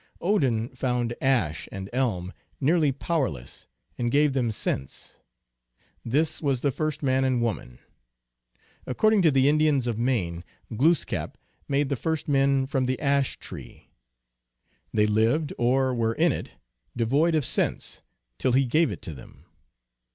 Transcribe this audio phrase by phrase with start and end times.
[0.19, 2.33] Odin found Ash and Elm"
[2.69, 3.67] nearly powerless,"
[3.99, 5.19] and gave them sense.
[6.03, 7.77] This was the first man and woman.
[8.87, 10.43] Ac cording to the Indians of Maine,
[10.75, 11.37] Glooskap
[11.67, 13.91] made the first men from the ash tree.
[14.91, 16.49] They lived or were in it,"
[16.97, 18.01] devoid of sense"
[18.39, 19.45] till he gave it to them.